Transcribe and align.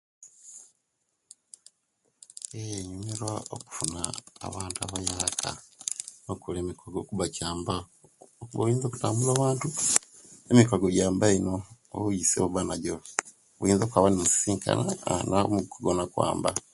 Yee 2.53 2.77
inyumirwa 2.81 3.33
okufuna 3.55 4.01
abantu 4.47 4.77
abayaka 4.85 5.49
no 6.23 6.29
okukola 6.33 6.57
emikwaago 6.59 6.99
okuba 7.01 7.25
kyamba 7.35 7.75
oyinza 8.61 8.85
okutambula 8.87 9.31
owantu 9.33 9.67
emikwaago 10.51 10.87
jamba 10.97 11.25
ino 11.37 11.55
oluisi 11.95 12.35
owobanajo 12.37 12.95
oyinza 13.61 13.83
okwaba 13.85 14.07
nosisinkana 14.09 15.39
omukwago 15.47 15.91
negukwamba 15.95 16.49